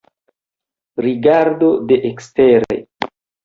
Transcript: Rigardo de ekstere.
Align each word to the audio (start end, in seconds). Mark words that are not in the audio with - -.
Rigardo 1.05 1.71
de 1.93 2.01
ekstere. 2.13 2.83